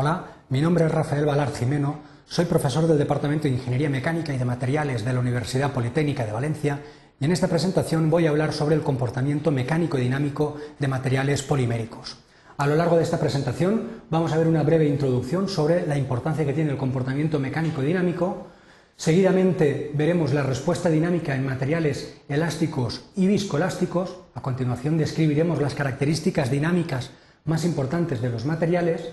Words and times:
Hola, 0.00 0.26
mi 0.50 0.60
nombre 0.60 0.86
es 0.86 0.92
Rafael 0.92 1.26
Valar 1.26 1.52
Jimeno, 1.52 1.98
soy 2.24 2.44
profesor 2.44 2.86
del 2.86 2.98
Departamento 2.98 3.48
de 3.48 3.54
Ingeniería 3.54 3.90
Mecánica 3.90 4.32
y 4.32 4.38
de 4.38 4.44
Materiales 4.44 5.04
de 5.04 5.12
la 5.12 5.18
Universidad 5.18 5.72
Politécnica 5.72 6.24
de 6.24 6.30
Valencia 6.30 6.78
y 7.18 7.24
en 7.24 7.32
esta 7.32 7.48
presentación 7.48 8.08
voy 8.08 8.26
a 8.26 8.30
hablar 8.30 8.52
sobre 8.52 8.76
el 8.76 8.82
comportamiento 8.82 9.50
mecánico 9.50 9.98
y 9.98 10.02
dinámico 10.02 10.56
de 10.78 10.86
materiales 10.86 11.42
poliméricos. 11.42 12.16
A 12.58 12.68
lo 12.68 12.76
largo 12.76 12.96
de 12.96 13.02
esta 13.02 13.18
presentación 13.18 14.04
vamos 14.08 14.32
a 14.32 14.38
ver 14.38 14.46
una 14.46 14.62
breve 14.62 14.86
introducción 14.86 15.48
sobre 15.48 15.84
la 15.84 15.98
importancia 15.98 16.46
que 16.46 16.52
tiene 16.52 16.70
el 16.70 16.78
comportamiento 16.78 17.40
mecánico 17.40 17.82
y 17.82 17.86
dinámico, 17.86 18.46
Seguidamente 18.94 19.92
veremos 19.94 20.32
la 20.32 20.42
respuesta 20.42 20.90
dinámica 20.90 21.34
en 21.34 21.46
materiales 21.46 22.16
elásticos 22.28 23.04
y 23.14 23.28
viscoelásticos. 23.28 24.16
A 24.34 24.42
continuación 24.42 24.98
describiremos 24.98 25.60
las 25.60 25.76
características 25.76 26.50
dinámicas 26.50 27.12
más 27.44 27.64
importantes 27.64 28.20
de 28.20 28.28
los 28.28 28.44
materiales. 28.44 29.12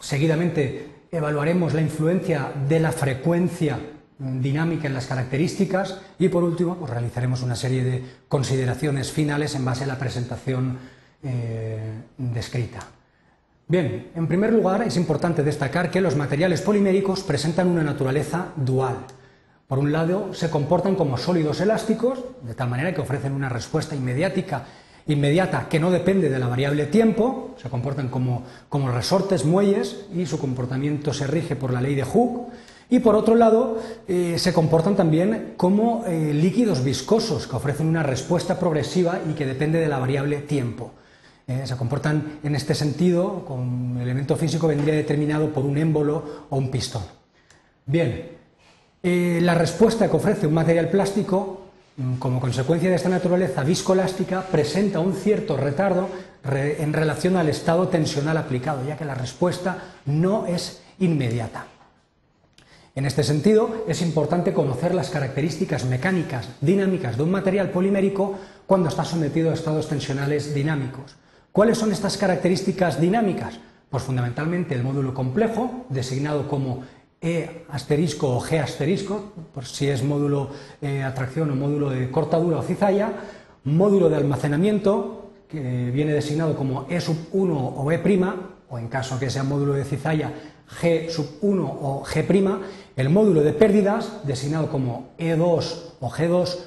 Seguidamente 0.00 1.06
evaluaremos 1.10 1.74
la 1.74 1.80
influencia 1.80 2.52
de 2.68 2.80
la 2.80 2.92
frecuencia 2.92 3.78
dinámica 4.18 4.88
en 4.88 4.94
las 4.94 5.06
características 5.06 6.00
y 6.18 6.28
por 6.28 6.42
último 6.42 6.76
pues, 6.76 6.90
realizaremos 6.90 7.42
una 7.42 7.54
serie 7.54 7.84
de 7.84 8.04
consideraciones 8.28 9.12
finales 9.12 9.54
en 9.54 9.64
base 9.64 9.84
a 9.84 9.86
la 9.86 9.98
presentación 9.98 10.78
eh, 11.22 12.02
descrita. 12.16 12.80
Bien, 13.66 14.10
en 14.14 14.26
primer 14.26 14.52
lugar 14.52 14.82
es 14.82 14.96
importante 14.96 15.42
destacar 15.42 15.90
que 15.90 16.00
los 16.00 16.16
materiales 16.16 16.62
poliméricos 16.62 17.22
presentan 17.22 17.68
una 17.68 17.82
naturaleza 17.82 18.52
dual. 18.56 18.96
Por 19.66 19.78
un 19.78 19.92
lado, 19.92 20.32
se 20.32 20.48
comportan 20.48 20.94
como 20.94 21.18
sólidos 21.18 21.60
elásticos, 21.60 22.24
de 22.42 22.54
tal 22.54 22.70
manera 22.70 22.94
que 22.94 23.02
ofrecen 23.02 23.34
una 23.34 23.50
respuesta 23.50 23.94
inmediática 23.94 24.64
inmediata 25.08 25.68
que 25.68 25.80
no 25.80 25.90
depende 25.90 26.28
de 26.28 26.38
la 26.38 26.46
variable 26.46 26.86
tiempo, 26.86 27.54
se 27.60 27.68
comportan 27.68 28.08
como, 28.08 28.44
resortes, 28.92 29.44
muelles, 29.44 30.04
y 30.14 30.26
su 30.26 30.38
comportamiento 30.38 31.12
se 31.12 31.26
rige 31.26 31.56
por 31.56 31.72
la 31.72 31.80
ley 31.80 31.94
de 31.94 32.04
Hooke, 32.04 32.52
y 32.90 33.00
por 33.00 33.16
otro 33.16 33.34
lado, 33.34 33.78
eh, 34.06 34.36
se 34.38 34.52
comportan 34.52 34.96
también 34.96 35.54
como 35.56 36.04
eh, 36.06 36.32
líquidos 36.32 36.84
viscosos, 36.84 37.46
que 37.46 37.56
ofrecen 37.56 37.86
una 37.86 38.02
respuesta 38.02 38.58
progresiva 38.58 39.20
y 39.28 39.34
que 39.34 39.44
depende 39.46 39.78
de 39.78 39.88
la 39.88 39.98
variable 39.98 40.38
tiempo. 40.38 40.92
Eh, 41.46 41.62
se 41.64 41.76
comportan 41.76 42.38
en 42.42 42.54
este 42.54 42.74
sentido, 42.74 43.44
con 43.46 43.96
el 43.96 44.02
elemento 44.02 44.36
físico 44.36 44.68
vendría 44.68 44.94
determinado 44.94 45.52
por 45.52 45.64
un 45.64 45.76
émbolo 45.76 46.46
o 46.50 46.56
un 46.56 46.70
pistón. 46.70 47.02
Bien, 47.86 48.36
la 49.02 49.54
respuesta 49.54 50.10
que 50.10 50.16
ofrece 50.16 50.46
un 50.46 50.52
material 50.52 50.90
plástico 50.90 51.57
como 52.18 52.40
consecuencia 52.40 52.90
de 52.90 52.96
esta 52.96 53.08
naturaleza 53.08 53.64
viscoelástica, 53.64 54.42
presenta 54.42 55.00
un 55.00 55.14
cierto 55.14 55.56
retardo 55.56 56.08
en 56.44 56.92
relación 56.92 57.36
al 57.36 57.48
estado 57.48 57.88
tensional 57.88 58.36
aplicado, 58.36 58.86
ya 58.86 58.96
que 58.96 59.04
la 59.04 59.14
respuesta 59.14 59.78
no 60.06 60.46
es 60.46 60.80
inmediata. 61.00 61.66
En 62.94 63.04
este 63.04 63.22
sentido, 63.22 63.84
es 63.86 64.02
importante 64.02 64.52
conocer 64.52 64.94
las 64.94 65.10
características 65.10 65.84
mecánicas 65.84 66.48
dinámicas 66.60 67.16
de 67.16 67.22
un 67.22 67.30
material 67.30 67.70
polimérico 67.70 68.38
cuando 68.66 68.88
está 68.88 69.04
sometido 69.04 69.50
a 69.50 69.54
estados 69.54 69.88
tensionales 69.88 70.54
dinámicos. 70.54 71.16
¿Cuáles 71.52 71.78
son 71.78 71.92
estas 71.92 72.16
características 72.16 73.00
dinámicas? 73.00 73.58
Pues 73.90 74.02
fundamentalmente 74.02 74.74
el 74.74 74.82
módulo 74.82 75.14
complejo, 75.14 75.86
designado 75.88 76.48
como 76.48 76.82
e 77.20 77.66
asterisco 77.70 78.30
o 78.30 78.40
G 78.40 78.62
asterisco, 78.62 79.34
por 79.52 79.66
si 79.66 79.88
es 79.90 80.06
módulo 80.06 80.50
eh, 80.82 81.02
atracción 81.02 81.50
o 81.50 81.58
módulo 81.58 81.90
de 81.90 82.10
cortadura 82.14 82.58
o 82.58 82.66
cizalla, 82.66 83.10
módulo 83.66 84.06
de 84.08 84.16
almacenamiento, 84.16 85.34
que 85.48 85.90
viene 85.90 86.12
designado 86.12 86.54
como 86.54 86.86
E 86.86 87.00
sub 87.00 87.16
1 87.32 87.50
o 87.50 87.82
E', 87.90 88.00
o 88.68 88.78
en 88.78 88.86
caso 88.86 89.18
que 89.18 89.30
sea 89.30 89.42
módulo 89.42 89.74
de 89.74 89.84
cizalla, 89.84 90.30
G 90.68 91.10
sub 91.10 91.42
1 91.42 91.58
o 91.64 92.04
G', 92.04 92.24
el 92.96 93.08
módulo 93.08 93.42
de 93.42 93.52
pérdidas, 93.52 94.22
designado 94.22 94.70
como 94.70 95.10
E2 95.18 95.98
o 96.00 96.10
G2, 96.10 96.58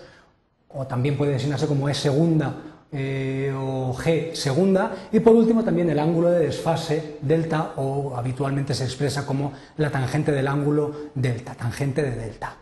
o 0.70 0.88
también 0.88 1.16
puede 1.16 1.34
designarse 1.34 1.68
como 1.68 1.88
E 1.88 1.94
segunda 1.94 2.71
eh, 2.92 3.54
o 3.56 3.94
G 3.94 4.34
segunda 4.34 5.08
y 5.12 5.20
por 5.22 5.36
último 5.36 5.64
también 5.64 5.90
el 5.90 6.00
ángulo 6.00 6.30
de 6.30 6.48
desfase 6.48 7.18
delta 7.22 7.74
o 7.78 8.16
habitualmente 8.16 8.74
se 8.74 8.84
expresa 8.84 9.26
como 9.26 9.54
la 9.78 9.90
tangente 9.90 10.32
del 10.32 10.48
ángulo 10.48 10.94
delta, 11.16 11.56
tangente 11.56 12.04
de 12.04 12.16
delta. 12.16 12.56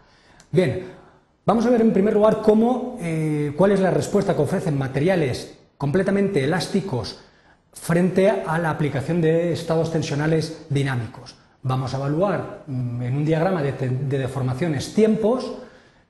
Bien, 0.51 0.85
vamos 1.45 1.65
a 1.65 1.69
ver 1.69 1.81
en 1.81 1.93
primer 1.93 2.13
lugar 2.13 2.41
cómo, 2.41 2.97
eh, 3.01 3.53
cuál 3.55 3.71
es 3.71 3.79
la 3.79 3.91
respuesta 3.91 4.35
que 4.35 4.41
ofrecen 4.41 4.77
materiales 4.77 5.57
completamente 5.77 6.43
elásticos 6.43 7.19
frente 7.73 8.29
a 8.29 8.57
la 8.59 8.69
aplicación 8.69 9.21
de 9.21 9.53
estados 9.53 9.91
tensionales 9.91 10.65
dinámicos. 10.69 11.35
Vamos 11.61 11.93
a 11.93 11.97
evaluar 11.97 12.63
mm, 12.67 13.01
en 13.01 13.15
un 13.15 13.25
diagrama 13.25 13.61
de, 13.61 13.71
deformaciones 14.17 14.93
tiempos 14.93 15.53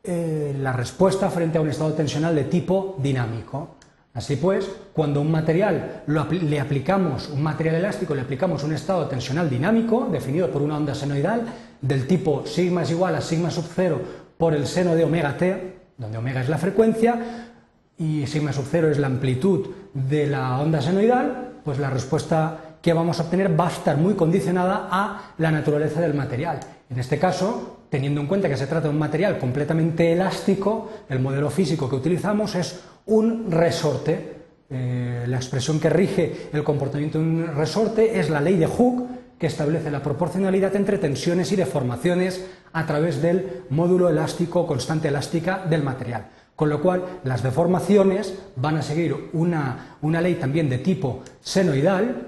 eh, 0.03 0.55
la 0.59 0.73
respuesta 0.73 1.29
frente 1.29 1.57
a 1.57 1.61
un 1.61 1.69
estado 1.69 1.93
tensional 1.93 2.35
de 2.35 2.45
tipo 2.45 2.95
dinámico. 2.99 3.78
Así 4.13 4.35
pues, 4.37 4.69
cuando 4.93 5.21
un 5.21 5.31
material 5.31 6.03
le 6.07 6.59
aplicamos, 6.59 7.29
un 7.29 7.43
material 7.43 7.75
elástico, 7.75 8.15
le 8.15 8.21
aplicamos 8.21 8.63
un 8.63 8.73
estado 8.73 9.07
tensional 9.07 9.49
dinámico 9.49 10.07
definido 10.11 10.49
por 10.49 10.61
una 10.61 10.77
onda 10.77 10.95
senoidal 10.95 11.43
del 11.81 12.07
tipo 12.07 12.45
sigma 12.45 12.83
es 12.83 12.91
igual 12.91 13.15
a 13.15 13.21
sigma 13.21 13.51
sub 13.51 13.65
0 13.73 14.01
por 14.37 14.53
el 14.53 14.67
seno 14.67 14.95
de 14.95 15.03
omega 15.03 15.37
t, 15.37 15.79
donde 15.97 16.17
omega 16.17 16.41
es 16.41 16.49
la 16.49 16.57
frecuencia 16.57 17.53
y 17.97 18.25
sigma 18.27 18.51
sub 18.51 18.65
0 18.69 18.89
es 18.89 18.97
la 18.97 19.07
amplitud 19.07 19.67
de 19.93 20.27
la 20.27 20.59
onda 20.59 20.81
senoidal, 20.81 21.59
pues 21.63 21.77
la 21.77 21.89
respuesta 21.89 22.77
que 22.81 22.93
vamos 22.93 23.19
a 23.19 23.23
obtener 23.23 23.57
va 23.59 23.67
a 23.67 23.71
estar 23.71 23.97
muy 23.97 24.15
condicionada 24.15 24.87
a 24.89 25.33
la 25.37 25.51
naturaleza 25.51 26.01
del 26.01 26.13
material. 26.13 26.59
En 26.89 26.99
este 26.99 27.19
caso, 27.19 27.78
teniendo 27.89 28.21
en 28.21 28.27
cuenta 28.27 28.49
que 28.49 28.57
se 28.57 28.67
trata 28.67 28.87
de 28.87 28.93
un 28.93 28.99
material 28.99 29.37
completamente 29.37 30.11
elástico, 30.13 30.91
el 31.09 31.19
modelo 31.19 31.49
físico 31.49 31.89
que 31.89 31.95
utilizamos 31.95 32.55
es 32.55 32.79
un 33.07 33.51
resorte. 33.51 34.37
Eh, 34.69 35.25
la 35.27 35.37
expresión 35.37 35.79
que 35.79 35.89
rige 35.89 36.49
el 36.53 36.63
comportamiento 36.63 37.17
de 37.17 37.23
un 37.23 37.47
resorte 37.55 38.19
es 38.19 38.29
la 38.29 38.41
ley 38.41 38.57
de 38.57 38.67
Hooke, 38.67 39.09
que 39.39 39.47
establece 39.47 39.89
la 39.89 40.03
proporcionalidad 40.03 40.75
entre 40.75 40.97
tensiones 40.97 41.51
y 41.51 41.55
deformaciones 41.55 42.45
a 42.73 42.85
través 42.85 43.21
del 43.21 43.63
módulo 43.69 44.09
elástico 44.09 44.67
constante 44.67 45.07
elástica 45.07 45.65
del 45.67 45.81
material. 45.81 46.27
Con 46.55 46.69
lo 46.69 46.81
cual, 46.81 47.05
las 47.23 47.41
deformaciones 47.41 48.37
van 48.57 48.75
a 48.75 48.81
seguir 48.81 49.29
una, 49.31 49.97
ley 50.01 50.35
también 50.35 50.69
de 50.69 50.79
tipo 50.79 51.23
senoidal, 51.39 52.27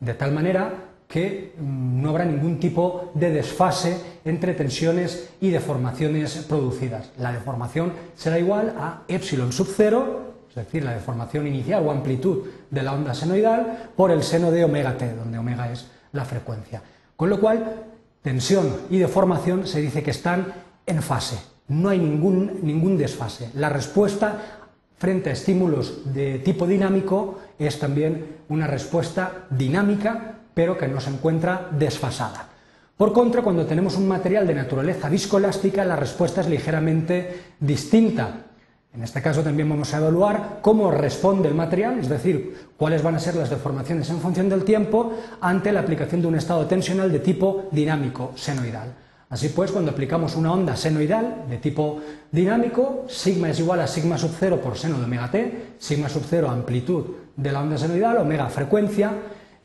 de 0.00 0.14
tal 0.14 0.32
manera 0.32 0.87
que 1.08 1.54
mm, 1.58 2.02
no 2.02 2.10
habrá 2.10 2.24
ningún 2.24 2.60
tipo 2.60 3.10
de 3.14 3.30
desfase 3.30 3.98
entre 4.24 4.52
tensiones 4.54 5.30
y 5.40 5.48
deformaciones 5.48 6.44
producidas. 6.48 7.10
La 7.18 7.32
deformación 7.32 7.92
será 8.14 8.38
igual 8.38 8.74
a 8.78 9.02
epsilon 9.08 9.52
sub 9.52 9.68
0, 9.74 10.34
es 10.50 10.54
decir, 10.54 10.84
la 10.84 10.92
deformación 10.92 11.46
inicial 11.46 11.86
o 11.86 11.90
amplitud 11.90 12.46
de 12.70 12.82
la 12.82 12.92
onda 12.92 13.14
senoidal, 13.14 13.90
por 13.96 14.10
el 14.10 14.22
seno 14.22 14.50
de 14.50 14.64
omega 14.64 14.96
t, 14.98 15.14
donde 15.14 15.38
omega 15.38 15.72
es 15.72 15.86
la 16.12 16.24
frecuencia. 16.24 16.82
Con 17.16 17.30
lo 17.30 17.40
cual, 17.40 17.86
tensión 18.22 18.76
y 18.90 18.98
deformación 18.98 19.66
se 19.66 19.80
dice 19.80 20.02
que 20.02 20.10
están 20.10 20.52
en 20.86 21.02
fase, 21.02 21.38
no 21.68 21.88
hay 21.88 21.98
ningún, 21.98 22.60
ningún 22.62 22.98
desfase. 22.98 23.50
La 23.54 23.68
respuesta 23.68 24.64
frente 24.98 25.30
a 25.30 25.32
estímulos 25.32 26.12
de 26.12 26.38
tipo 26.40 26.66
dinámico 26.66 27.38
es 27.58 27.78
también 27.78 28.38
una 28.48 28.66
respuesta 28.66 29.46
dinámica 29.50 30.37
pero 30.58 30.76
que 30.76 30.88
no 30.88 31.00
se 31.00 31.10
encuentra 31.10 31.68
desfasada. 31.70 32.48
Por 32.96 33.12
contra, 33.12 33.42
cuando 33.42 33.64
tenemos 33.64 33.96
un 33.96 34.08
material 34.08 34.44
de 34.44 34.54
naturaleza 34.54 35.08
viscoelástica, 35.08 35.84
la 35.84 35.94
respuesta 35.94 36.40
es 36.40 36.48
ligeramente 36.48 37.52
distinta. 37.60 38.46
En 38.92 39.04
este 39.04 39.22
caso 39.22 39.44
también 39.44 39.68
vamos 39.68 39.94
a 39.94 39.98
evaluar 39.98 40.58
cómo 40.60 40.90
responde 40.90 41.46
el 41.46 41.54
material, 41.54 42.00
es 42.00 42.08
decir, 42.08 42.70
cuáles 42.76 43.04
van 43.04 43.14
a 43.14 43.20
ser 43.20 43.36
las 43.36 43.50
deformaciones 43.50 44.10
en 44.10 44.18
función 44.18 44.48
del 44.48 44.64
tiempo 44.64 45.12
ante 45.40 45.70
la 45.70 45.78
aplicación 45.78 46.22
de 46.22 46.26
un 46.26 46.34
estado 46.34 46.66
tensional 46.66 47.12
de 47.12 47.20
tipo 47.20 47.68
dinámico 47.70 48.32
senoidal. 48.34 48.92
Así 49.30 49.50
pues, 49.50 49.70
cuando 49.70 49.92
aplicamos 49.92 50.34
una 50.34 50.52
onda 50.52 50.74
senoidal 50.74 51.44
de 51.48 51.58
tipo 51.58 52.00
dinámico, 52.32 53.04
sigma 53.06 53.50
es 53.50 53.60
igual 53.60 53.78
a 53.78 53.86
sigma 53.86 54.18
sub 54.18 54.32
0 54.36 54.60
por 54.60 54.76
seno 54.76 54.98
de 54.98 55.04
omega 55.04 55.30
t, 55.30 55.74
sigma 55.78 56.08
sub 56.08 56.24
0 56.28 56.50
amplitud 56.50 57.04
de 57.36 57.52
la 57.52 57.60
onda 57.60 57.78
senoidal, 57.78 58.16
omega 58.16 58.48
frecuencia, 58.48 59.12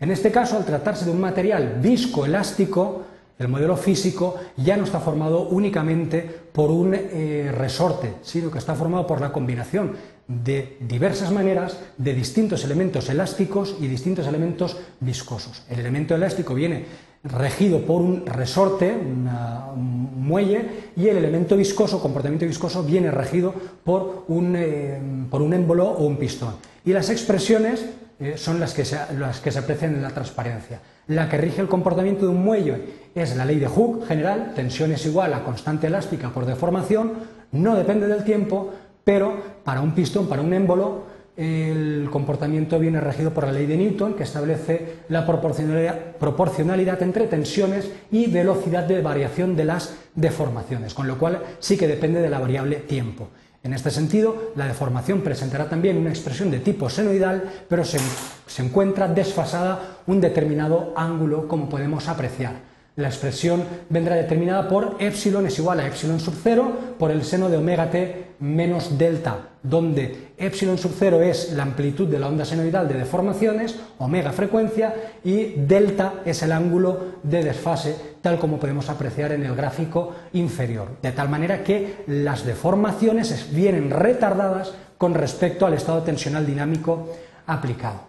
en 0.03 0.11
este 0.11 0.31
caso, 0.31 0.57
al 0.57 0.65
tratarse 0.65 1.05
de 1.05 1.11
un 1.11 1.21
material 1.21 1.79
viscoelástico, 1.81 3.03
el 3.39 3.47
modelo 3.47 3.77
físico 3.77 4.35
ya 4.57 4.75
no 4.75 4.83
está 4.83 5.00
formado 5.00 5.47
únicamente 5.47 6.21
por 6.51 6.69
un 6.71 6.94
eh, 6.94 7.53
resorte, 7.57 8.15
sino 8.21 8.51
que 8.51 8.59
está 8.59 8.75
formado 8.75 9.07
por 9.07 9.21
la 9.21 9.31
combinación 9.31 9.94
de 10.27 10.75
diversas 10.81 11.31
maneras 11.31 11.79
de 11.97 12.13
distintos 12.13 12.65
elementos 12.65 13.09
elásticos 13.09 13.77
y 13.79 13.88
distintos 13.88 14.27
elementos 14.27 14.75
viscosos. 15.00 15.63
El 15.69 15.79
elemento 15.79 16.15
elástico 16.15 16.53
viene 16.53 16.85
regido 17.23 17.79
por 17.85 18.01
un 18.01 18.25
resorte, 18.25 18.94
un 18.94 20.09
muelle, 20.17 20.91
y 20.97 21.07
el 21.07 21.15
elemento 21.15 21.56
viscoso, 21.56 22.01
comportamiento 22.01 22.45
viscoso, 22.45 22.83
viene 22.83 23.09
regido 23.09 23.53
por 23.85 24.25
un, 24.27 24.53
eh, 24.57 24.99
por 25.29 25.41
un 25.41 25.53
émbolo 25.53 25.89
o 25.89 26.06
un 26.06 26.17
pistón. 26.17 26.56
Y 26.83 26.91
las 26.91 27.09
expresiones 27.09 27.85
eh, 28.19 28.38
son 28.38 28.60
las 28.60 28.74
que, 28.74 28.86
se, 28.86 28.98
las 29.18 29.39
que 29.39 29.51
se 29.51 29.60
aprecian 29.60 29.95
en 29.95 30.01
la 30.01 30.10
transparencia. 30.10 30.80
La 31.07 31.27
que 31.30 31.38
rige 31.38 31.62
el 31.62 31.68
comportamiento 31.68 32.25
de 32.25 32.31
un 32.31 32.44
muelle 32.44 33.10
es 33.13 33.36
la 33.36 33.45
ley 33.45 33.60
de 33.60 33.68
Hooke 33.68 34.06
general, 34.07 34.54
tensión 34.56 34.92
es 34.92 35.06
igual 35.06 35.33
a 35.33 35.44
constante 35.44 35.88
elástica 35.88 36.30
por 36.30 36.45
deformación, 36.45 37.13
no 37.51 37.75
depende 37.75 38.07
del 38.07 38.24
tiempo, 38.24 38.74
pero 39.04 39.36
para 39.63 39.81
un 39.81 39.94
pistón, 39.94 40.27
para 40.27 40.42
un 40.42 40.54
émbolo, 40.54 41.13
el 41.36 42.10
comportamiento 42.12 42.77
viene 42.77 43.01
regido 43.01 43.31
por 43.33 43.45
la 43.45 43.51
ley 43.51 43.65
de 43.65 43.75
Newton, 43.75 44.13
que 44.13 44.24
establece 44.24 45.00
la 45.09 45.25
proporcionalidad, 45.25 47.01
entre 47.01 47.27
tensiones 47.27 47.89
y 48.12 48.27
velocidad 48.27 48.83
de 48.83 49.01
variación 49.01 49.56
de 49.56 49.66
las 49.66 49.95
deformaciones, 50.13 50.94
con 50.94 51.07
lo 51.07 51.18
cual 51.18 51.42
sí 51.59 51.75
que 51.75 51.88
depende 51.88 52.21
de 52.21 52.30
la 52.30 52.39
variable 52.39 52.75
tiempo. 52.77 53.30
En 53.63 53.74
este 53.74 53.92
sentido, 53.92 54.51
la 54.57 54.68
deformación 54.68 55.21
presentará 55.21 55.69
también 55.69 55.98
una 55.98 56.10
expresión 56.10 56.51
de 56.51 56.60
tipo 56.60 56.89
senoidal, 56.89 57.50
pero 57.69 57.86
se 57.86 57.98
encuentra 58.62 59.07
desfasada 59.07 60.00
un 60.06 60.19
determinado 60.19 60.94
ángulo, 60.98 61.48
como 61.48 61.69
podemos 61.69 62.10
apreciar. 62.10 62.72
La 62.95 63.07
expresión 63.07 63.63
vendrá 63.90 64.16
determinada 64.16 64.69
por 64.69 64.98
epsilon 65.00 65.48
es 65.48 65.57
igual 65.57 65.80
a 65.80 65.88
epsilon 65.88 66.19
sub 66.19 66.36
0 66.44 66.95
por 67.00 67.10
el 67.10 67.24
seno 67.24 67.50
de 67.50 67.57
omega 67.57 67.90
t 67.90 68.36
menos 68.40 69.00
delta, 69.00 69.50
donde 69.63 70.34
epsilon 70.38 70.78
sub 70.78 70.92
0 71.00 71.24
es 71.24 71.54
la 71.54 71.63
amplitud 71.63 72.07
de 72.07 72.19
la 72.19 72.28
onda 72.28 72.45
senoidal 72.45 72.88
de 72.88 73.00
deformaciones, 73.00 73.80
omega 73.98 74.31
frecuencia, 74.31 74.94
y 75.24 75.56
delta 75.57 76.22
es 76.24 76.44
el 76.44 76.51
ángulo 76.51 77.16
de 77.24 77.44
desfase, 77.44 77.95
tal 78.22 78.38
como 78.38 78.60
podemos 78.60 78.88
apreciar 78.92 79.31
en 79.31 79.44
el 79.44 79.56
gráfico 79.56 80.13
inferior. 80.34 80.90
De 81.01 81.13
tal 81.13 81.30
manera 81.30 81.63
que 81.63 82.04
las 82.06 82.45
deformaciones 82.45 83.48
vienen 83.51 83.90
retardadas 83.90 84.72
con 85.00 85.16
respecto 85.16 85.66
al 85.66 85.74
estado 85.74 86.04
tensional 86.04 86.45
dinámico 86.45 87.10
aplicado. 87.48 88.01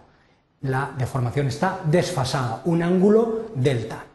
La 0.61 0.91
deformación 0.95 1.47
está 1.47 1.79
desfasada, 1.85 2.61
un 2.65 2.83
ángulo 2.83 3.47
delta. 3.55 4.05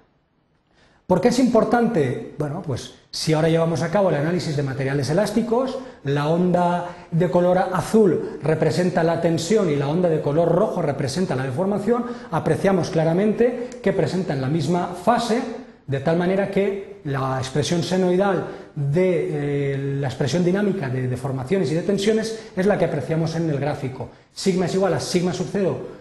¿Por 1.10 1.20
qué 1.20 1.26
es 1.26 1.40
importante? 1.40 2.34
Bueno, 2.38 2.62
pues 2.64 2.94
si 3.10 3.32
ahora 3.32 3.48
llevamos 3.48 3.82
a 3.82 3.90
cabo 3.90 4.10
el 4.10 4.14
análisis 4.14 4.56
de 4.56 4.62
materiales 4.62 5.10
elásticos, 5.10 5.76
la 6.04 6.28
onda 6.28 6.86
de 7.10 7.28
color 7.28 7.58
azul 7.58 8.38
representa 8.44 9.02
la 9.02 9.20
tensión 9.20 9.68
y 9.70 9.74
la 9.74 9.88
onda 9.88 10.08
de 10.08 10.20
color 10.20 10.52
rojo 10.52 10.82
representa 10.82 11.34
la 11.34 11.42
deformación, 11.42 12.04
apreciamos 12.30 12.90
claramente 12.90 13.70
que 13.82 13.92
presentan 13.92 14.40
la 14.40 14.46
misma 14.46 14.94
fase, 15.04 15.42
de 15.84 15.98
tal 15.98 16.16
manera 16.16 16.48
que 16.48 17.00
la 17.02 17.38
expresión 17.38 17.82
senoidal 17.82 18.46
de 18.76 19.72
eh, 19.72 19.78
la 20.00 20.06
expresión 20.06 20.44
dinámica 20.44 20.88
de 20.88 21.08
deformaciones 21.08 21.72
y 21.72 21.74
de 21.74 21.82
tensiones 21.82 22.52
es 22.54 22.66
la 22.66 22.78
que 22.78 22.84
apreciamos 22.84 23.34
en 23.34 23.50
el 23.50 23.58
gráfico. 23.58 24.10
Sigma 24.32 24.66
es 24.66 24.76
igual 24.76 24.94
a 24.94 25.00
sigma 25.00 25.32
sub 25.32 25.48
0 25.50 25.99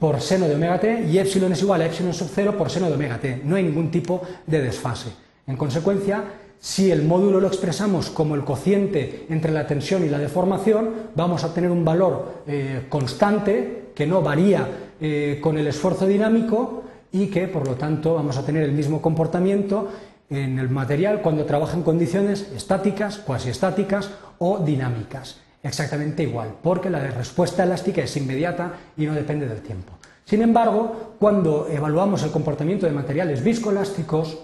por 0.00 0.18
seno 0.20 0.48
de 0.48 0.54
omega 0.54 0.80
t 0.80 1.04
y 1.12 1.18
epsilon 1.18 1.52
es 1.52 1.60
igual 1.60 1.82
a 1.82 1.86
epsilon 1.86 2.14
sub 2.14 2.30
0 2.34 2.56
por 2.56 2.70
seno 2.70 2.88
de 2.88 2.94
omega 2.94 3.18
t. 3.18 3.42
No 3.44 3.56
hay 3.56 3.64
ningún 3.64 3.90
tipo 3.90 4.22
de 4.46 4.62
desfase. 4.62 5.10
En 5.46 5.56
consecuencia, 5.56 6.24
si 6.58 6.90
el 6.90 7.02
módulo 7.02 7.38
lo 7.38 7.46
expresamos 7.46 8.08
como 8.08 8.34
el 8.34 8.42
cociente 8.42 9.26
entre 9.28 9.52
la 9.52 9.66
tensión 9.66 10.04
y 10.04 10.08
la 10.08 10.18
deformación, 10.18 10.90
vamos 11.14 11.44
a 11.44 11.48
obtener 11.48 11.70
un 11.70 11.84
valor 11.84 12.42
eh, 12.46 12.86
constante 12.88 13.90
que 13.94 14.06
no 14.06 14.22
varía 14.22 14.66
eh, 15.00 15.38
con 15.42 15.58
el 15.58 15.66
esfuerzo 15.66 16.06
dinámico 16.06 16.84
y 17.12 17.26
que, 17.26 17.46
por 17.46 17.66
lo 17.66 17.74
tanto, 17.74 18.14
vamos 18.14 18.38
a 18.38 18.44
tener 18.44 18.62
el 18.62 18.72
mismo 18.72 19.02
comportamiento 19.02 19.90
en 20.30 20.58
el 20.58 20.70
material 20.70 21.20
cuando 21.20 21.44
trabaja 21.44 21.76
en 21.76 21.82
condiciones 21.82 22.50
estáticas, 22.56 23.18
cuasi 23.18 23.50
estáticas 23.50 24.10
o 24.38 24.60
dinámicas 24.60 25.40
exactamente 25.62 26.22
igual, 26.22 26.54
porque 26.62 26.90
la 26.90 27.00
respuesta 27.00 27.64
elástica 27.64 28.02
es 28.02 28.16
inmediata 28.16 28.72
y 28.96 29.06
no 29.06 29.14
depende 29.14 29.46
del 29.46 29.60
tiempo. 29.60 29.92
Sin 30.24 30.42
embargo, 30.42 31.14
cuando 31.18 31.66
evaluamos 31.68 32.22
el 32.22 32.30
comportamiento 32.30 32.86
de 32.86 32.92
materiales 32.92 33.42
viscoelásticos, 33.42 34.38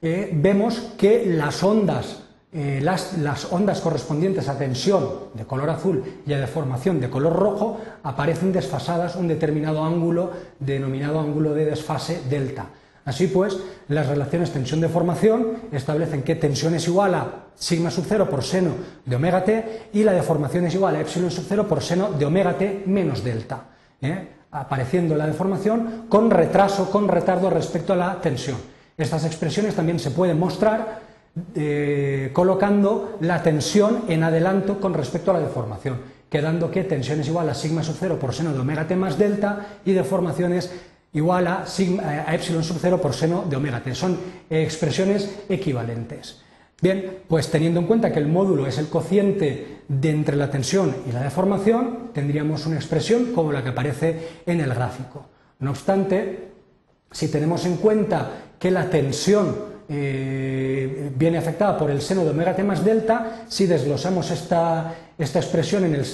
eh, 0.00 0.30
vemos 0.32 0.92
que 0.96 1.26
las 1.26 1.62
ondas, 1.62 2.22
eh, 2.52 2.80
las, 2.82 3.18
las 3.18 3.52
ondas 3.52 3.80
correspondientes 3.80 4.48
a 4.48 4.56
tensión 4.56 5.30
de 5.34 5.44
color 5.44 5.70
azul 5.70 6.02
y 6.26 6.32
a 6.32 6.38
deformación 6.38 7.00
de 7.00 7.10
color 7.10 7.34
rojo 7.34 7.80
aparecen 8.02 8.52
desfasadas 8.52 9.16
un 9.16 9.28
determinado 9.28 9.84
ángulo 9.84 10.30
denominado 10.58 11.20
ángulo 11.20 11.52
de 11.52 11.66
desfase 11.66 12.22
delta. 12.30 12.66
Así 13.04 13.28
pues, 13.28 13.58
las 13.88 14.06
relaciones 14.06 14.52
tensión-deformación 14.52 15.70
establecen 15.72 16.22
que 16.22 16.36
tensión 16.36 16.74
es 16.74 16.86
igual 16.86 17.14
a 17.14 17.46
sigma 17.54 17.90
sub 17.90 18.04
0 18.06 18.28
por 18.28 18.42
seno 18.42 18.72
de 19.04 19.16
omega 19.16 19.44
t 19.44 19.88
y 19.92 20.02
la 20.02 20.12
deformación 20.12 20.66
es 20.66 20.74
igual 20.74 20.96
a 20.96 21.00
epsilon 21.00 21.30
sub 21.30 21.44
0 21.48 21.66
por 21.68 21.82
seno 21.82 22.12
de 22.12 22.24
omega 22.24 22.56
t 22.56 22.84
menos 22.86 23.24
delta, 23.24 23.64
¿eh? 24.00 24.28
apareciendo 24.52 25.14
la 25.14 25.26
deformación 25.26 26.06
con 26.08 26.30
retraso, 26.30 26.90
con 26.90 27.08
retardo 27.08 27.48
respecto 27.50 27.92
a 27.94 27.96
la 27.96 28.20
tensión. 28.20 28.56
Estas 28.96 29.24
expresiones 29.24 29.74
también 29.74 29.98
se 29.98 30.10
pueden 30.10 30.38
mostrar 30.38 31.00
eh, 31.54 32.30
colocando 32.32 33.16
la 33.20 33.42
tensión 33.42 34.04
en 34.08 34.24
adelanto 34.24 34.80
con 34.80 34.92
respecto 34.92 35.30
a 35.30 35.34
la 35.34 35.40
deformación, 35.40 35.98
quedando 36.28 36.70
que 36.70 36.84
tensión 36.84 37.20
es 37.20 37.28
igual 37.28 37.48
a 37.48 37.54
sigma 37.54 37.82
sub 37.82 37.96
0 37.98 38.18
por 38.20 38.34
seno 38.34 38.52
de 38.52 38.60
omega 38.60 38.86
t 38.86 38.94
más 38.96 39.16
delta 39.16 39.80
y 39.84 39.92
deformación 39.92 40.52
es 40.52 40.70
igual 41.12 41.46
a, 41.46 41.66
sigma, 41.66 42.02
a 42.02 42.34
epsilon 42.34 42.64
sub 42.64 42.78
0 42.80 43.00
por 43.00 43.14
seno 43.14 43.44
de 43.48 43.56
omega 43.56 43.80
t. 43.80 43.94
Son 43.94 44.18
expresiones 44.48 45.28
equivalentes. 45.48 46.42
Bien, 46.82 47.18
pues 47.28 47.50
teniendo 47.50 47.80
en 47.80 47.86
cuenta 47.86 48.10
que 48.10 48.20
el 48.20 48.26
módulo 48.26 48.66
es 48.66 48.78
el 48.78 48.88
cociente 48.88 49.82
de 49.86 50.10
entre 50.10 50.36
la 50.36 50.50
tensión 50.50 50.96
y 51.06 51.12
la 51.12 51.22
deformación, 51.22 52.10
tendríamos 52.14 52.64
una 52.64 52.76
expresión 52.76 53.32
como 53.34 53.52
la 53.52 53.62
que 53.62 53.68
aparece 53.68 54.28
en 54.46 54.60
el 54.60 54.72
gráfico. 54.72 55.26
No 55.58 55.70
obstante, 55.70 56.52
si 57.10 57.28
tenemos 57.28 57.66
en 57.66 57.76
cuenta 57.76 58.30
que 58.58 58.70
la 58.70 58.88
tensión 58.88 59.70
eh, 59.90 61.10
viene 61.14 61.36
afectada 61.36 61.76
por 61.76 61.90
el 61.90 62.00
seno 62.00 62.24
de 62.24 62.30
omega 62.30 62.56
t 62.56 62.62
más 62.62 62.82
delta, 62.82 63.44
si 63.48 63.66
desglosamos 63.66 64.30
esta, 64.30 64.94
expresión 65.18 65.84
en 65.84 65.96
el, 65.96 66.06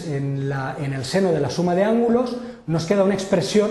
en 0.80 0.92
el 0.92 1.04
seno 1.04 1.30
de 1.30 1.40
la 1.40 1.50
suma 1.50 1.76
de 1.76 1.84
ángulos, 1.84 2.36
nos 2.66 2.86
queda 2.86 3.04
una 3.04 3.14
expresión 3.14 3.70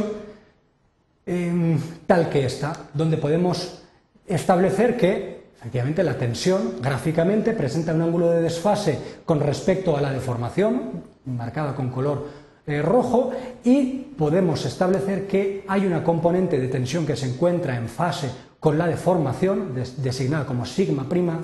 Em, 1.26 1.80
tal 2.06 2.30
que 2.30 2.46
esta, 2.46 2.72
donde 2.94 3.18
podemos 3.18 3.82
establecer 4.28 4.96
que 4.96 5.50
efectivamente 5.58 6.04
la 6.04 6.20
tensión 6.20 6.76
gráficamente 6.80 7.54
presenta 7.54 7.96
un 7.96 8.04
ángulo 8.04 8.30
de 8.30 8.44
desfase 8.44 9.00
con 9.26 9.40
respecto 9.40 9.98
a 9.98 10.02
la 10.02 10.12
deformación, 10.12 11.02
marcada 11.26 11.74
con 11.74 11.90
color 11.90 12.28
eh, 12.68 12.84
rojo, 12.84 13.32
y 13.64 14.14
podemos 14.16 14.66
establecer 14.66 15.26
que 15.26 15.64
hay 15.68 15.88
una 15.88 16.04
componente 16.04 16.60
de 16.60 16.68
tensión 16.68 17.08
que 17.08 17.16
se 17.16 17.28
encuentra 17.28 17.76
en 17.76 17.90
fase 17.90 18.30
con 18.60 18.78
la 18.78 18.86
deformación, 18.86 19.74
designada 19.98 20.46
como 20.46 20.64
sigma 20.64 21.10
prima, 21.10 21.40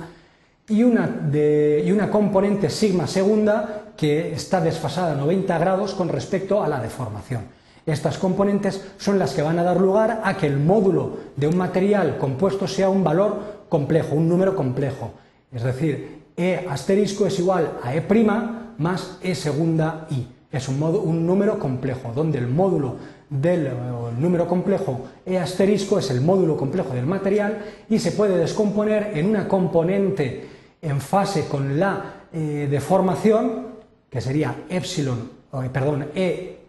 y 0.67 0.83
una, 0.83 1.27
y 1.33 1.91
una 1.91 2.11
componente 2.11 2.69
sigma 2.69 3.07
segunda 3.07 3.93
que 3.97 4.31
está 4.31 4.61
desfasada 4.61 5.13
a 5.13 5.15
90 5.15 5.57
grados 5.57 5.95
con 5.95 6.07
respecto 6.07 6.61
a 6.63 6.67
la 6.67 6.79
deformación. 6.79 7.60
Estas 7.85 8.17
componentes 8.17 8.81
son 8.97 9.17
las 9.17 9.33
que 9.33 9.41
van 9.41 9.57
a 9.57 9.63
dar 9.63 9.81
lugar 9.81 10.21
a 10.23 10.37
que 10.37 10.47
el 10.47 10.57
módulo 10.57 11.17
de 11.35 11.47
un 11.47 11.57
material 11.57 12.17
compuesto 12.17 12.67
sea 12.67 12.89
un 12.89 13.03
valor 13.03 13.61
complejo, 13.69 14.15
un 14.15 14.29
número 14.29 14.55
complejo. 14.55 15.11
Es 15.51 15.63
decir, 15.63 16.21
E 16.37 16.65
asterisco 16.69 17.25
es 17.25 17.39
igual 17.39 17.79
a 17.83 17.93
E' 17.93 18.01
más 18.77 19.17
E 19.21 19.35
segunda 19.35 20.07
I. 20.09 20.27
Es 20.51 20.67
un, 20.67 20.79
número 21.25 21.57
complejo, 21.59 22.11
donde 22.13 22.37
el 22.37 22.47
módulo 22.47 22.95
del 23.29 23.69
número 24.19 24.47
complejo 24.47 25.07
E 25.25 25.39
asterisco 25.39 25.99
es 25.99 26.11
el 26.11 26.21
módulo 26.21 26.57
complejo 26.57 26.93
del 26.93 27.05
material 27.05 27.63
y 27.89 27.99
se 27.99 28.11
puede 28.11 28.37
descomponer 28.37 29.11
en 29.15 29.27
una 29.27 29.47
componente 29.47 30.49
en 30.81 30.99
fase 30.99 31.47
con 31.47 31.79
la 31.79 32.27
eh, 32.33 32.67
deformación, 32.69 33.67
que 34.09 34.19
sería 34.19 34.65
epsilon, 34.67 35.29
perdón, 35.71 36.07
E' 36.15 36.67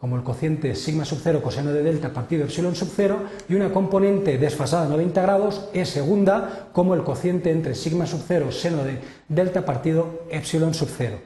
como 0.00 0.16
el 0.16 0.22
cociente 0.22 0.74
sigma 0.74 1.04
sub 1.04 1.20
0 1.22 1.42
coseno 1.42 1.72
de 1.72 1.82
delta 1.82 2.12
partido 2.14 2.44
epsilon 2.44 2.74
sub 2.74 2.88
0, 2.96 3.18
y 3.50 3.54
una 3.54 3.70
componente 3.70 4.38
desfasada 4.38 4.86
a 4.86 4.88
90 4.88 5.20
grados 5.20 5.68
es 5.74 5.90
segunda 5.90 6.68
como 6.72 6.94
el 6.94 7.04
cociente 7.04 7.50
entre 7.50 7.74
sigma 7.74 8.06
sub 8.06 8.22
0 8.26 8.50
seno 8.50 8.82
de 8.82 8.98
delta 9.28 9.64
partido 9.66 10.24
epsilon 10.30 10.72
sub 10.72 10.88
0. 10.96 11.18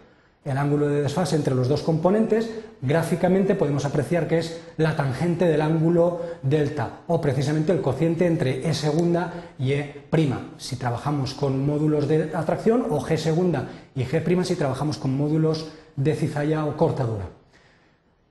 El 0.45 0.59
ángulo 0.59 0.89
de 0.89 1.01
desfase 1.01 1.37
entre 1.37 1.55
los 1.55 1.69
dos 1.69 1.83
componentes, 1.83 2.51
gráficamente 2.83 3.55
podemos 3.55 3.87
apreciar 3.87 4.29
que 4.29 4.39
es 4.39 4.61
la 4.77 4.95
tangente 4.95 5.47
del 5.47 5.63
ángulo 5.63 6.21
delta, 6.43 7.01
o 7.07 7.21
precisamente 7.21 7.73
el 7.73 7.81
cociente 7.81 8.27
entre 8.27 8.69
E 8.69 8.75
segunda 8.75 9.55
y 9.59 9.73
E 9.73 10.05
prima, 10.11 10.51
si 10.59 10.77
trabajamos 10.77 11.33
con 11.33 11.65
módulos 11.65 12.09
de 12.09 12.33
atracción, 12.35 12.87
o 12.91 13.01
G 13.01 13.17
segunda 13.17 13.69
y 13.95 14.05
G 14.05 14.21
prima 14.23 14.45
si 14.45 14.57
trabajamos 14.57 14.99
con 14.99 15.17
módulos 15.17 15.69
de 15.97 16.15
cizalla 16.15 16.67
o 16.67 16.77
cortadura. 16.77 17.44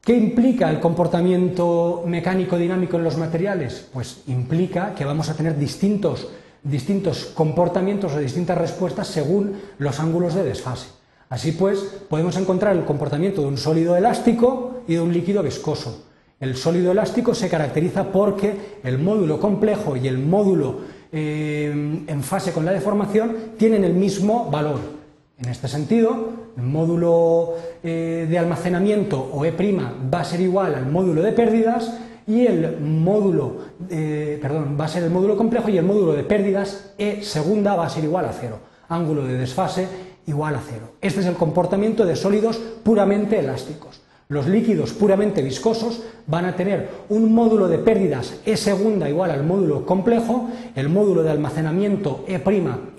¿Qué 0.05 0.13
implica 0.17 0.69
el 0.69 0.81
comportamiento 0.81 2.03
mecánico 2.05 2.57
dinámico 2.57 2.97
en 2.97 3.05
los 3.05 3.15
materiales? 3.15 3.87
Pues 3.93 4.23
implica 4.27 4.93
que 4.95 5.05
vamos 5.05 5.29
a 5.29 5.33
tener 5.33 5.57
distintos, 5.57 6.27
distintos 6.61 7.31
comportamientos 7.33 8.11
o 8.11 8.19
distintas 8.19 8.57
respuestas 8.57 9.07
según 9.07 9.61
los 9.77 10.01
ángulos 10.01 10.35
de 10.35 10.43
desfase. 10.43 10.89
Así 11.29 11.53
pues, 11.53 11.79
podemos 12.09 12.35
encontrar 12.35 12.75
el 12.75 12.83
comportamiento 12.83 13.43
de 13.43 13.47
un 13.47 13.57
sólido 13.57 13.95
elástico 13.95 14.81
y 14.89 14.95
de 14.95 14.99
un 14.99 15.13
líquido 15.13 15.41
viscoso. 15.41 16.03
El 16.37 16.57
sólido 16.57 16.91
elástico 16.91 17.33
se 17.33 17.47
caracteriza 17.47 18.11
porque 18.11 18.79
el 18.83 18.99
módulo 18.99 19.39
complejo 19.39 19.95
y 19.95 20.09
el 20.09 20.17
módulo 20.17 20.79
eh, 21.13 22.03
en 22.07 22.23
fase 22.23 22.51
con 22.51 22.65
la 22.65 22.73
deformación 22.73 23.53
tienen 23.57 23.85
el 23.85 23.93
mismo 23.93 24.51
valor. 24.51 25.02
En 25.39 25.49
este 25.49 25.67
sentido, 25.67 26.29
el 26.55 26.63
módulo 26.63 27.55
eh, 27.83 28.27
de 28.29 28.37
almacenamiento 28.37 29.19
o 29.33 29.43
E' 29.45 29.51
va 29.51 30.21
a 30.21 30.25
ser 30.25 30.39
igual 30.41 30.75
al 30.75 30.85
módulo 30.85 31.23
de 31.23 31.31
pérdidas 31.31 31.97
y 32.27 32.45
el 32.45 32.79
módulo, 32.79 33.57
eh, 33.89 34.37
perdón, 34.39 34.77
va 34.79 34.85
a 34.85 34.87
ser 34.87 35.03
el 35.03 35.09
módulo 35.09 35.35
complejo 35.35 35.69
y 35.69 35.77
el 35.77 35.85
módulo 35.85 36.13
de 36.13 36.23
pérdidas 36.23 36.93
E 36.97 37.23
segunda 37.23 37.75
va 37.75 37.87
a 37.87 37.89
ser 37.89 38.03
igual 38.03 38.25
a 38.25 38.31
cero. 38.31 38.59
Ángulo 38.89 39.25
de 39.25 39.33
desfase 39.33 39.87
igual 40.27 40.55
a 40.55 40.61
cero. 40.61 40.93
Este 41.01 41.21
es 41.21 41.25
el 41.25 41.35
comportamiento 41.35 42.05
de 42.05 42.15
sólidos 42.15 42.57
puramente 42.83 43.39
elásticos. 43.39 44.01
Los 44.29 44.47
líquidos 44.47 44.93
puramente 44.93 45.41
viscosos 45.41 46.03
van 46.27 46.45
a 46.45 46.55
tener 46.55 46.89
un 47.09 47.33
módulo 47.33 47.67
de 47.67 47.79
pérdidas 47.79 48.39
E 48.45 48.55
segunda 48.55 49.09
igual 49.09 49.31
al 49.31 49.43
módulo 49.43 49.83
complejo, 49.83 50.47
el 50.75 50.89
módulo 50.89 51.23
de 51.23 51.31
almacenamiento 51.31 52.23
E' 52.27 52.39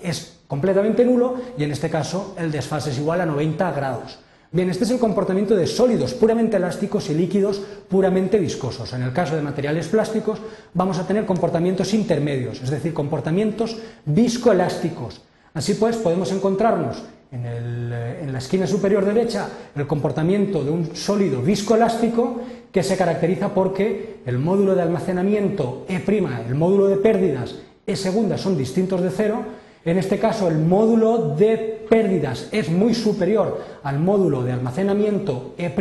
es 0.03 0.34
completamente 0.47 1.05
nulo 1.05 1.35
y 1.57 1.63
en 1.63 1.71
este 1.71 1.89
caso 1.89 2.35
el 2.37 2.51
desfase 2.51 2.91
es 2.91 2.97
igual 2.97 3.21
a 3.21 3.25
90 3.25 3.71
grados. 3.71 4.19
Bien, 4.51 4.69
este 4.69 4.85
es 4.85 4.91
el 4.91 4.99
comportamiento 4.99 5.55
de 5.55 5.67
sólidos 5.67 6.13
puramente 6.13 6.57
elásticos 6.57 7.09
y 7.09 7.13
líquidos 7.13 7.61
puramente 7.89 8.39
viscosos. 8.39 8.93
En 8.93 9.01
el 9.01 9.11
caso 9.11 9.35
de 9.35 9.41
materiales 9.41 9.87
plásticos 9.89 10.39
vamos 10.73 10.97
a 10.97 11.05
tener 11.05 11.25
comportamientos 11.25 11.93
intermedios, 11.93 12.61
es 12.61 12.69
decir, 12.69 12.93
comportamientos 12.93 13.77
viscoelásticos. 14.05 15.21
Así 15.53 15.73
pues, 15.73 15.97
podemos 15.97 16.31
encontrarnos 16.31 17.03
eh, 17.31 18.19
en, 18.21 18.31
la 18.31 18.37
esquina 18.37 18.67
superior 18.67 19.03
derecha 19.03 19.49
el 19.75 19.87
comportamiento 19.87 20.63
de 20.63 20.71
un 20.71 20.95
sólido 20.95 21.41
viscoelástico 21.41 22.41
que 22.71 22.83
se 22.83 22.95
caracteriza 22.95 23.53
porque 23.53 24.21
el 24.25 24.37
módulo 24.37 24.75
de 24.75 24.83
almacenamiento 24.83 25.85
E', 25.89 26.03
el 26.47 26.55
módulo 26.55 26.87
de 26.87 26.97
pérdidas 26.97 27.55
E 27.85 27.95
segunda 27.95 28.37
son 28.37 28.57
distintos 28.57 29.01
de 29.01 29.11
cero. 29.11 29.43
En 29.85 29.99
este 29.99 30.17
caso 30.17 30.47
el 30.47 30.57
módulo 30.57 31.35
de 31.35 31.85
pérdidas 31.87 32.49
es 32.51 32.69
muy 32.69 32.95
superior 32.95 33.63
al 33.83 33.99
módulo 33.99 34.43
de 34.43 34.51
almacenamiento 34.51 35.53
E'. 35.59 35.71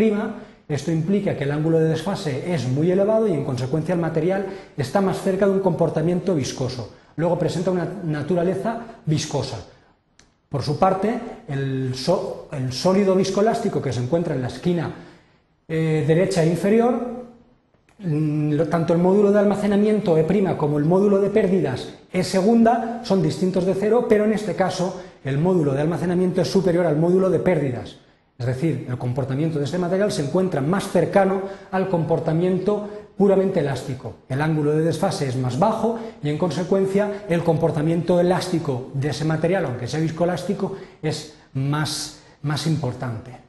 Esto 0.69 0.93
implica 0.93 1.37
que 1.37 1.45
el 1.45 1.53
ángulo 1.53 1.79
de 1.79 1.89
desfase 1.89 2.55
es 2.55 2.69
muy 2.69 2.91
elevado 2.91 3.27
y 3.27 3.33
en 3.33 3.45
consecuencia 3.45 3.95
el 3.95 4.01
material 4.01 4.47
está 4.77 5.01
más 5.01 5.23
cerca 5.23 5.47
de 5.47 5.53
un 5.53 5.61
comportamiento 5.61 6.35
viscoso. 6.35 6.93
Luego 7.17 7.39
presenta 7.39 7.71
una 7.71 7.89
naturaleza 8.05 8.81
viscosa. 9.07 9.59
Por 10.51 10.63
su 10.63 10.79
parte, 10.79 11.19
el, 11.49 11.95
sólido 11.95 13.15
viscoelástico 13.15 13.81
que 13.81 13.93
se 13.93 14.01
encuentra 14.01 14.35
en 14.35 14.43
la 14.43 14.49
esquina 14.49 14.91
eh, 15.67 16.05
derecha 16.07 16.43
e 16.43 16.49
inferior, 16.49 17.14
tanto 18.71 18.93
el 18.93 18.99
módulo 18.99 19.33
de 19.33 19.39
almacenamiento 19.39 20.19
E' 20.19 20.27
como 20.57 20.79
el 20.79 20.85
módulo 20.85 21.21
de 21.21 21.31
pérdidas 21.31 21.89
E 22.15 22.23
segunda 22.23 23.03
son 23.03 23.27
distintos 23.27 23.67
de 23.67 23.75
cero, 23.75 24.07
pero 24.09 24.25
en 24.25 24.33
este 24.33 24.55
caso 24.55 25.03
el 25.25 25.39
módulo 25.39 25.75
de 25.75 25.83
almacenamiento 25.83 26.43
es 26.43 26.49
superior 26.49 26.87
al 26.87 26.97
módulo 26.97 27.29
de 27.29 27.41
pérdidas. 27.41 27.99
Es 28.39 28.47
decir, 28.47 28.87
el 28.89 28.99
comportamiento 28.99 29.59
de 29.59 29.65
este 29.65 29.79
material 29.79 30.13
se 30.13 30.23
encuentra 30.23 30.61
más 30.61 30.91
cercano 30.91 31.43
al 31.71 31.89
comportamiento 31.89 32.89
puramente 33.17 33.61
elástico. 33.61 34.15
El 34.29 34.43
ángulo 34.43 34.73
de 34.73 34.83
desfase 34.83 35.29
es 35.29 35.37
más 35.37 35.59
bajo 35.59 35.99
y 36.23 36.29
en 36.29 36.39
consecuencia 36.39 37.25
el 37.29 37.43
comportamiento 37.43 38.21
elástico 38.21 38.91
de 38.95 39.11
ese 39.11 39.25
material, 39.25 39.65
aunque 39.67 39.87
sea 39.87 40.01
viscoelástico, 40.01 40.77
es 41.03 41.35
más, 41.55 42.23
más 42.43 42.67
importante. 42.67 43.44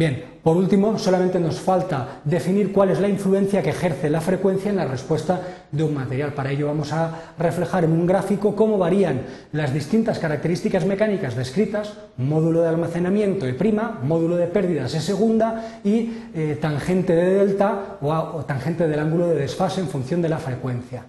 Bien, 0.00 0.24
por 0.42 0.56
último, 0.56 0.98
solamente 0.98 1.38
nos 1.38 1.60
falta 1.60 2.22
definir 2.24 2.72
cuál 2.72 2.88
es 2.88 3.00
la 3.00 3.08
influencia 3.10 3.62
que 3.62 3.68
ejerce 3.68 4.08
la 4.08 4.22
frecuencia 4.22 4.70
en 4.70 4.76
la 4.76 4.86
respuesta 4.86 5.42
de 5.70 5.82
un 5.82 5.92
material. 5.92 6.32
Para 6.32 6.50
ello 6.50 6.68
vamos 6.68 6.90
a 6.94 7.34
reflejar 7.38 7.84
en 7.84 7.92
un 7.92 8.06
gráfico 8.06 8.56
cómo 8.56 8.78
varían 8.78 9.20
las 9.52 9.74
distintas 9.74 10.18
características 10.18 10.86
mecánicas 10.86 11.36
descritas, 11.36 11.92
módulo 12.16 12.62
de 12.62 12.70
almacenamiento 12.70 13.46
E', 13.46 13.54
módulo 14.02 14.36
de 14.36 14.46
pérdidas 14.46 14.94
E 14.94 15.02
segunda 15.02 15.82
y 15.84 16.16
eh, 16.32 16.56
tangente 16.58 17.12
de 17.12 17.34
delta 17.34 17.98
o 18.00 18.42
tangente 18.48 18.88
del 18.88 19.00
ángulo 19.00 19.28
de 19.28 19.34
desfase 19.34 19.82
en 19.82 19.88
función 19.88 20.22
de 20.22 20.30
la 20.30 20.38
frecuencia. 20.38 21.04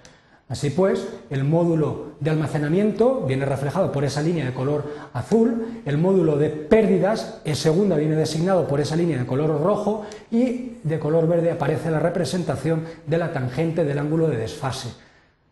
Así 0.52 0.70
pues, 0.70 1.08
el 1.30 1.46
módulo 1.46 2.08
de 2.20 2.30
almacenamiento 2.30 3.22
viene 3.26 3.46
reflejado 3.46 3.90
por 3.94 4.04
esa 4.04 4.22
línea 4.22 4.44
de 4.44 4.54
color 4.54 4.84
azul, 5.14 5.82
el 5.86 5.98
módulo 5.98 6.36
de 6.36 6.50
pérdidas 6.50 7.40
en 7.46 7.56
segunda 7.56 7.96
viene 7.96 8.18
designado 8.18 8.68
por 8.68 8.82
esa 8.82 8.98
línea 8.98 9.18
de 9.18 9.26
color 9.26 9.62
rojo 9.64 10.06
y 10.30 10.74
de 10.84 11.00
color 11.00 11.26
verde 11.26 11.52
aparece 11.52 11.90
la 11.90 12.00
representación 12.00 12.84
de 13.08 13.18
la 13.18 13.32
tangente 13.32 13.86
del 13.86 13.98
ángulo 13.98 14.28
de 14.28 14.36
desfase. 14.36 14.90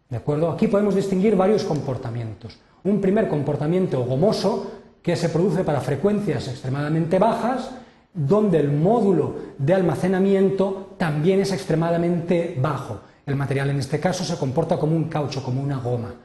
¿De 0.10 0.18
acuerdo? 0.18 0.52
Aquí 0.52 0.68
podemos 0.68 0.96
distinguir 0.96 1.38
varios 1.38 1.64
comportamientos. 1.64 2.60
Un 2.84 3.00
primer 3.00 3.30
comportamiento 3.30 4.04
gomoso 4.04 4.70
que 5.02 5.16
se 5.16 5.30
produce 5.30 5.64
para 5.64 5.80
frecuencias 5.80 6.50
extremadamente 6.50 7.20
bajas, 7.20 7.72
donde 8.14 8.60
el 8.60 8.70
módulo 8.70 9.36
de 9.58 9.76
almacenamiento 9.76 10.96
también 10.98 11.40
es 11.40 11.54
extremadamente 11.54 12.58
bajo. 12.62 13.00
El 13.30 13.36
material 13.36 13.70
en 13.70 13.78
este 13.78 14.00
caso 14.00 14.24
se 14.24 14.38
comporta 14.38 14.78
como 14.78 14.96
un 14.96 15.06
caucho, 15.06 15.44
como 15.44 15.62
una 15.62 15.78
goma. 15.78 16.16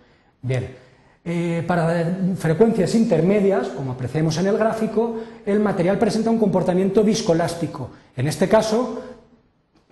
Bien, 0.40 0.74
eh, 1.22 1.62
para 1.66 2.16
frecuencias 2.36 2.94
intermedias, 2.94 3.68
como 3.68 3.92
apreciamos 3.92 4.38
en 4.38 4.46
el 4.46 4.56
gráfico, 4.56 5.16
el 5.44 5.60
material 5.60 5.98
presenta 5.98 6.30
un 6.30 6.38
comportamiento 6.38 7.04
viscoelástico. 7.04 7.90
En 8.16 8.26
este 8.26 8.48
caso, 8.48 9.02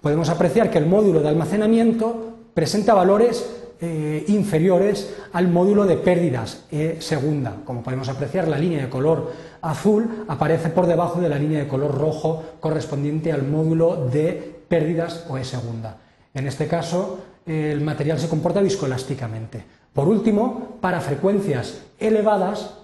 podemos 0.01 0.31
apreciar 0.31 0.71
que 0.71 0.79
el 0.79 0.87
módulo 0.87 1.21
de 1.21 1.29
almacenamiento 1.29 2.37
presenta 2.55 2.95
valores 2.95 3.45
eh, 3.81 4.25
inferiores 4.29 5.15
al 5.33 5.49
módulo 5.49 5.85
de 5.85 5.97
pérdidas 5.97 6.65
E 6.71 7.01
segunda. 7.01 7.57
Como 7.65 7.83
podemos 7.83 8.09
apreciar, 8.09 8.49
la 8.49 8.57
línea 8.57 8.83
de 8.83 8.89
color 8.89 9.33
azul 9.61 10.25
aparece 10.29 10.71
por 10.71 10.87
debajo 10.87 11.21
de 11.21 11.29
la 11.29 11.39
línea 11.39 11.61
de 11.61 11.69
color 11.69 11.93
rojo 11.93 12.43
correspondiente 12.61 13.33
al 13.33 13.43
módulo 13.43 14.09
de 14.09 14.65
pérdidas 14.69 15.27
o 15.29 15.37
E 15.37 15.45
segunda. 15.45 16.02
En 16.35 16.47
este 16.47 16.67
caso, 16.67 17.19
el 17.47 17.81
material 17.81 18.19
se 18.19 18.29
comporta 18.29 18.61
viscoelásticamente. 18.61 19.65
Por 19.93 20.09
último, 20.09 20.79
para 20.81 21.01
frecuencias 21.01 21.83
elevadas, 21.99 22.79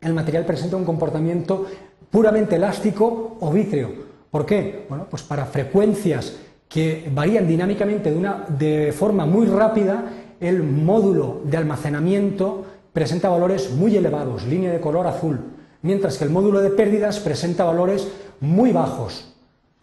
el 0.00 0.14
material 0.14 0.46
presenta 0.46 0.76
un 0.76 0.84
comportamiento 0.84 1.66
puramente 2.10 2.56
elástico 2.56 3.36
o 3.40 3.50
vítreo. 3.52 3.90
¿Por 4.30 4.46
qué? 4.46 4.86
Bueno, 4.88 5.06
pues 5.10 5.22
para 5.22 5.44
frecuencias 5.44 6.36
que 6.68 7.10
varían 7.12 7.46
dinámicamente 7.46 8.10
de, 8.10 8.16
una, 8.16 8.46
de 8.48 8.94
forma 8.96 9.26
muy 9.26 9.46
rápida, 9.46 10.04
el 10.40 10.62
módulo 10.62 11.42
de 11.44 11.56
almacenamiento 11.56 12.64
presenta 12.92 13.28
valores 13.28 13.72
muy 13.72 13.96
elevados, 13.96 14.46
línea 14.46 14.72
de 14.72 14.80
color 14.80 15.06
azul, 15.06 15.40
mientras 15.82 16.16
que 16.16 16.24
el 16.24 16.30
módulo 16.30 16.60
de 16.60 16.70
pérdidas 16.70 17.18
presenta 17.18 17.64
valores 17.64 18.08
muy 18.40 18.72
bajos, 18.72 19.34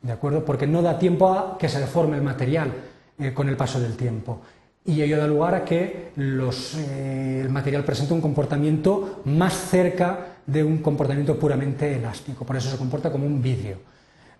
¿de 0.02 0.14
acuerdo? 0.14 0.46
Porque 0.46 0.66
no 0.66 0.82
da 0.82 0.98
tiempo 0.98 1.30
a 1.30 1.58
que 1.58 1.70
se 1.70 1.80
deforme 1.80 2.18
el 2.18 2.24
material 2.24 2.72
eh, 3.20 3.34
con 3.34 3.50
el 3.50 3.58
paso 3.58 3.80
del 3.80 3.96
tiempo. 3.96 4.42
Y 4.86 5.02
ello 5.02 5.18
da 5.18 5.28
lugar 5.28 5.54
a 5.54 5.66
que 5.66 6.12
eh, 6.16 7.42
el 7.42 7.50
material 7.50 7.84
presente 7.84 8.14
un 8.14 8.22
comportamiento 8.22 9.22
más 9.26 9.54
cerca 9.54 10.38
de 10.46 10.64
un 10.64 10.78
comportamiento 10.78 11.38
puramente 11.38 11.96
elástico, 11.96 12.46
por 12.46 12.56
eso 12.56 12.70
se 12.70 12.78
comporta 12.78 13.12
como 13.12 13.26
un 13.26 13.42
vidrio. 13.42 13.80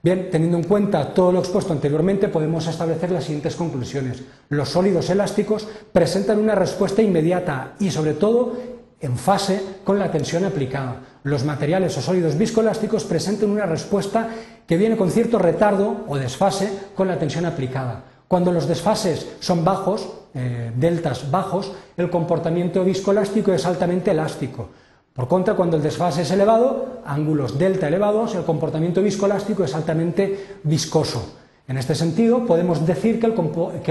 Bien, 0.02 0.30
teniendo 0.32 0.58
en 0.58 0.64
cuenta 0.64 1.14
todo 1.14 1.34
lo 1.34 1.40
expuesto 1.40 1.74
anteriormente, 1.74 2.30
podemos 2.30 2.66
establecer 2.68 3.12
las 3.12 3.26
siguientes 3.26 3.56
conclusiones. 3.56 4.24
Los 4.50 4.70
sólidos 4.70 5.10
elásticos 5.10 5.68
presentan 5.92 6.40
una 6.40 6.56
respuesta 6.56 7.02
inmediata 7.02 7.74
y, 7.80 7.92
sobre 7.92 8.14
todo, 8.14 8.56
en 9.02 9.18
fase 9.18 9.62
con 9.84 10.00
la 10.00 10.12
tensión 10.12 10.46
aplicada. 10.46 11.02
Los 11.24 11.44
materiales 11.44 11.98
o 11.98 12.02
sólidos 12.02 12.38
viscoelásticos 12.38 13.04
presentan 13.04 13.50
una 13.50 13.66
respuesta 13.66 14.30
que 14.66 14.78
viene 14.78 14.96
con 14.96 15.12
cierto 15.12 15.40
retardo 15.40 16.06
o 16.08 16.18
desfase 16.18 16.72
con 16.96 17.08
la 17.08 17.20
tensión 17.20 17.46
aplicada. 17.46 18.04
Cuando 18.28 18.52
los 18.52 18.68
desfases 18.68 19.28
son 19.40 19.64
bajos, 19.64 20.08
eh, 20.34 20.72
deltas 20.76 21.32
bajos, 21.32 21.72
el 21.96 22.10
comportamiento 22.10 22.84
viscoelástico 22.84 23.54
es 23.54 23.66
altamente 23.66 24.12
elástico. 24.12 24.70
Por 25.14 25.28
contra, 25.28 25.56
cuando 25.56 25.78
el 25.78 25.84
desfase 25.84 26.22
es 26.22 26.32
elevado, 26.32 27.00
ángulos 27.06 27.58
delta 27.58 27.88
elevados, 27.88 28.36
el 28.36 28.44
comportamiento 28.44 29.02
viscoelástico 29.02 29.64
es 29.64 29.74
altamente 29.74 30.58
viscoso. 30.64 31.38
En 31.68 31.78
este 31.78 31.96
sentido, 31.96 32.46
podemos 32.46 32.86
decir 32.86 33.20
que 33.20 33.26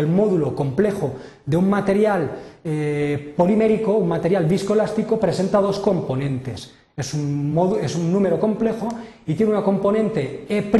el, 0.00 0.06
módulo 0.06 0.54
complejo 0.54 1.14
de 1.44 1.56
un 1.56 1.68
material 1.68 2.30
eh, 2.64 3.34
polimérico, 3.36 3.96
un 3.96 4.08
material 4.08 4.44
viscoelástico, 4.44 5.18
presenta 5.18 5.60
dos 5.60 5.80
componentes. 5.80 6.72
Es 6.96 7.12
un, 7.12 7.76
es 7.82 7.96
un 7.96 8.12
número 8.12 8.38
complejo 8.38 8.88
y 9.26 9.34
tiene 9.34 9.52
una 9.52 9.64
componente 9.64 10.46
E' 10.48 10.70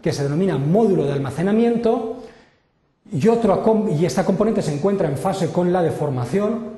que 0.00 0.12
se 0.12 0.22
denomina 0.22 0.56
módulo 0.56 1.04
de 1.04 1.12
almacenamiento 1.12 2.19
y, 3.12 3.28
y 4.00 4.06
esta 4.06 4.24
componente 4.24 4.62
se 4.62 4.74
encuentra 4.74 5.08
en 5.08 5.16
fase 5.16 5.50
con 5.50 5.72
la 5.72 5.82
deformación, 5.82 6.70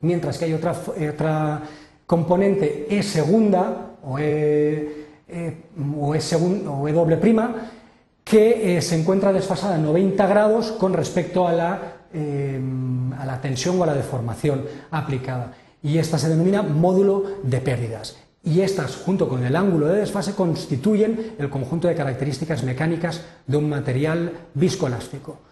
mientras 0.00 0.38
que 0.38 0.46
hay 0.46 0.54
otra, 0.54 0.74
otra 1.10 1.62
componente 2.06 2.86
E 2.90 3.02
segunda 3.02 3.96
o 4.02 4.18
E, 4.18 5.24
e 5.28 5.72
o 5.78 6.14
e, 6.14 6.20
o 6.68 6.88
e 6.88 6.92
doble 6.92 7.16
prima 7.16 7.72
que 8.24 8.76
eh, 8.76 8.82
se 8.82 8.98
encuentra 8.98 9.32
desfasada 9.32 9.78
90 9.78 10.26
grados 10.26 10.72
con 10.72 10.92
respecto 10.92 11.46
a 11.46 11.52
la, 11.52 12.06
eh, 12.12 12.60
a 13.18 13.26
la 13.26 13.40
tensión 13.40 13.80
o 13.80 13.82
a 13.82 13.86
la 13.86 13.94
deformación 13.94 14.64
aplicada. 14.90 15.54
Y 15.82 15.98
esta 15.98 16.18
se 16.18 16.28
denomina 16.28 16.62
módulo 16.62 17.42
de 17.42 17.58
pérdidas. 17.58 18.16
Y 18.44 18.60
estas, 18.60 18.96
junto 18.96 19.28
con 19.28 19.44
el 19.44 19.54
ángulo 19.54 19.86
de 19.88 20.00
desfase, 20.00 20.34
constituyen 20.34 21.34
el 21.38 21.50
conjunto 21.50 21.88
de 21.88 21.94
características 21.94 22.62
mecánicas 22.62 23.22
de 23.46 23.56
un 23.56 23.68
material 23.68 24.32
viscoelástico. 24.54 25.51